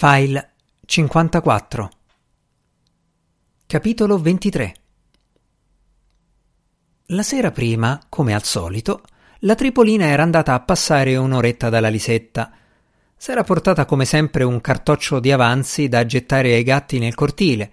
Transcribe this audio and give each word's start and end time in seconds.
File 0.00 0.50
54 0.86 1.90
Capitolo 3.66 4.18
23 4.18 4.74
La 7.06 7.24
sera 7.24 7.50
prima, 7.50 8.00
come 8.08 8.32
al 8.32 8.44
solito, 8.44 9.02
la 9.40 9.56
Tripolina 9.56 10.04
era 10.04 10.22
andata 10.22 10.54
a 10.54 10.60
passare 10.60 11.16
un'oretta 11.16 11.68
dalla 11.68 11.88
Lisetta. 11.88 12.52
S'era 13.16 13.42
portata 13.42 13.86
come 13.86 14.04
sempre 14.04 14.44
un 14.44 14.60
cartoccio 14.60 15.18
di 15.18 15.32
avanzi 15.32 15.88
da 15.88 16.06
gettare 16.06 16.54
ai 16.54 16.62
gatti 16.62 17.00
nel 17.00 17.16
cortile. 17.16 17.72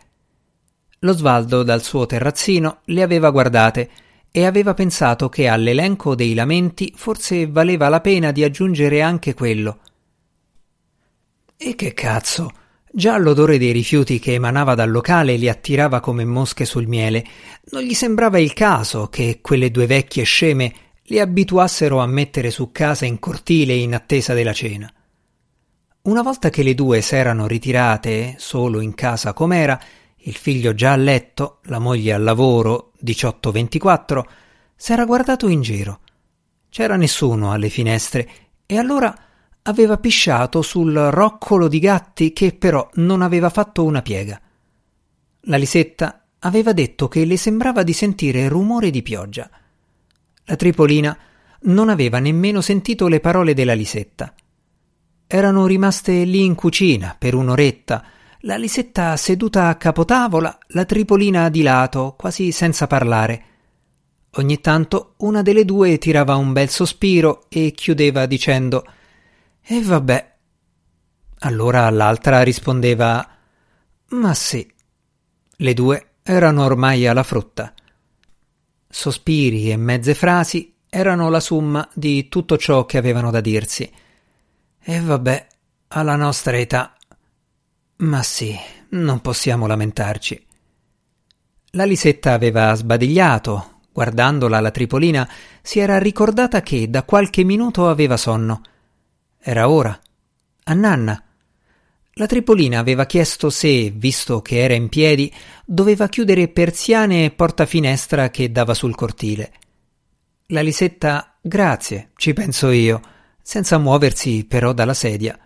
Lo 1.01 1.13
Svaldo 1.13 1.61
dal 1.61 1.83
suo 1.83 2.07
terrazzino 2.07 2.79
le 2.85 3.03
aveva 3.03 3.29
guardate 3.29 3.91
e 4.31 4.47
aveva 4.47 4.73
pensato 4.73 5.29
che 5.29 5.47
all'elenco 5.47 6.15
dei 6.15 6.33
lamenti 6.33 6.91
forse 6.95 7.45
valeva 7.45 7.87
la 7.87 8.01
pena 8.01 8.31
di 8.31 8.43
aggiungere 8.43 9.03
anche 9.03 9.35
quello– 9.35 9.81
e 11.57 11.75
che 11.75 11.93
cazzo! 11.93 12.51
Già 12.91 13.17
l'odore 13.17 13.57
dei 13.57 13.73
rifiuti 13.73 14.19
che 14.19 14.33
emanava 14.33 14.73
dal 14.73 14.89
locale 14.89 15.35
li 15.35 15.49
attirava 15.49 15.99
come 15.99 16.23
mosche 16.23 16.63
sul 16.63 16.87
miele. 16.87 17.25
Non 17.71 17.81
gli 17.81 17.93
sembrava 17.93 18.39
il 18.39 18.53
caso 18.53 19.07
che 19.07 19.39
quelle 19.41 19.69
due 19.69 19.85
vecchie 19.85 20.23
sceme 20.23 20.73
li 21.03 21.19
abituassero 21.19 21.99
a 21.99 22.07
mettere 22.07 22.51
su 22.51 22.71
casa 22.71 23.05
in 23.05 23.19
cortile 23.19 23.73
in 23.73 23.93
attesa 23.93 24.33
della 24.33 24.53
cena. 24.53 24.89
Una 26.03 26.21
volta 26.21 26.49
che 26.49 26.63
le 26.63 26.73
due 26.73 27.01
s'erano 27.01 27.47
ritirate, 27.47 28.35
solo 28.37 28.79
in 28.79 28.93
casa 28.93 29.33
com'era, 29.33 29.77
il 30.15 30.35
figlio 30.35 30.73
già 30.73 30.93
a 30.93 30.97
letto, 30.97 31.59
la 31.63 31.79
moglie 31.79 32.13
al 32.13 32.23
lavoro, 32.23 32.91
18-24, 33.03 34.21
s'era 34.75 35.03
guardato 35.03 35.47
in 35.47 35.61
giro. 35.61 35.99
C'era 36.69 36.95
nessuno 36.95 37.51
alle 37.51 37.69
finestre 37.69 38.29
e 38.65 38.77
allora 38.77 39.13
aveva 39.67 39.97
pisciato 39.97 40.61
sul 40.61 40.93
roccolo 40.93 41.67
di 41.67 41.79
gatti 41.79 42.33
che 42.33 42.53
però 42.53 42.87
non 42.95 43.21
aveva 43.21 43.49
fatto 43.49 43.83
una 43.83 44.01
piega. 44.01 44.39
La 45.41 45.57
Lisetta 45.57 46.25
aveva 46.39 46.73
detto 46.73 47.07
che 47.07 47.25
le 47.25 47.37
sembrava 47.37 47.83
di 47.83 47.93
sentire 47.93 48.47
rumore 48.47 48.91
di 48.91 49.01
pioggia. 49.01 49.49
La 50.45 50.55
Tripolina 50.55 51.17
non 51.61 51.89
aveva 51.89 52.19
nemmeno 52.19 52.61
sentito 52.61 53.07
le 53.07 53.19
parole 53.19 53.53
della 53.53 53.73
Lisetta. 53.73 54.33
Erano 55.25 55.65
rimaste 55.65 56.23
lì 56.23 56.43
in 56.43 56.53
cucina 56.53 57.15
per 57.17 57.33
un'oretta, 57.33 58.05
la 58.41 58.57
Lisetta 58.57 59.17
seduta 59.17 59.69
a 59.69 59.75
capotavola, 59.75 60.59
la 60.67 60.85
Tripolina 60.85 61.49
di 61.49 61.63
lato, 61.63 62.13
quasi 62.15 62.51
senza 62.51 62.85
parlare. 62.85 63.43
Ogni 64.33 64.61
tanto 64.61 65.13
una 65.17 65.41
delle 65.41 65.65
due 65.65 65.97
tirava 65.97 66.35
un 66.35 66.53
bel 66.53 66.69
sospiro 66.69 67.45
e 67.49 67.71
chiudeva 67.71 68.27
dicendo 68.27 68.85
e 69.67 69.81
vabbè. 69.81 70.33
Allora 71.39 71.89
l'altra 71.89 72.43
rispondeva 72.43 73.27
Ma 74.09 74.33
sì. 74.35 74.71
Le 75.57 75.73
due 75.73 76.09
erano 76.21 76.63
ormai 76.63 77.07
alla 77.07 77.23
frutta. 77.23 77.73
Sospiri 78.87 79.71
e 79.71 79.77
mezze 79.77 80.13
frasi 80.13 80.75
erano 80.87 81.29
la 81.29 81.39
somma 81.39 81.89
di 81.93 82.29
tutto 82.29 82.57
ciò 82.57 82.85
che 82.85 82.99
avevano 82.99 83.31
da 83.31 83.41
dirsi. 83.41 83.91
E 84.79 84.99
vabbè, 84.99 85.47
alla 85.89 86.15
nostra 86.15 86.57
età. 86.57 86.95
Ma 87.97 88.21
sì, 88.21 88.55
non 88.89 89.19
possiamo 89.21 89.65
lamentarci. 89.65 90.45
La 91.71 91.85
Lisetta 91.85 92.33
aveva 92.33 92.73
sbadigliato, 92.75 93.79
guardandola 93.91 94.59
la 94.59 94.71
Tripolina, 94.71 95.27
si 95.61 95.79
era 95.79 95.97
ricordata 95.97 96.61
che 96.61 96.87
da 96.89 97.03
qualche 97.03 97.43
minuto 97.43 97.89
aveva 97.89 98.15
sonno 98.15 98.61
era 99.47 99.69
ora. 99.69 99.95
A 100.63 100.73
Nanna. 100.73 101.23
La 102.13 102.25
Tripolina 102.25 102.79
aveva 102.79 103.05
chiesto 103.05 103.51
se, 103.51 103.91
visto 103.91 104.41
che 104.41 104.63
era 104.63 104.73
in 104.73 104.89
piedi, 104.89 105.31
doveva 105.63 106.07
chiudere 106.07 106.47
persiane 106.47 107.25
e 107.25 107.31
porta-finestra 107.31 108.31
che 108.31 108.51
dava 108.51 108.73
sul 108.73 108.95
cortile. 108.95 109.53
La 110.47 110.61
Lisetta, 110.61 111.37
grazie, 111.39 112.09
ci 112.15 112.33
penso 112.33 112.71
io, 112.71 112.99
senza 113.39 113.77
muoversi 113.77 114.45
però 114.45 114.73
dalla 114.73 114.95
sedia. 114.95 115.37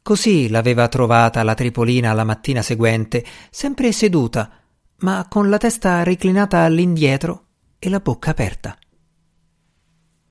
Così 0.00 0.48
l'aveva 0.48 0.88
trovata 0.88 1.42
la 1.42 1.52
Tripolina 1.52 2.14
la 2.14 2.24
mattina 2.24 2.62
seguente, 2.62 3.22
sempre 3.50 3.92
seduta, 3.92 4.50
ma 5.00 5.26
con 5.28 5.50
la 5.50 5.58
testa 5.58 6.02
reclinata 6.02 6.60
all'indietro 6.60 7.44
e 7.78 7.90
la 7.90 8.00
bocca 8.00 8.30
aperta. 8.30 8.78